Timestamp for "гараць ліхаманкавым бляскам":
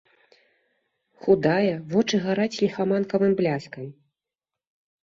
2.25-3.85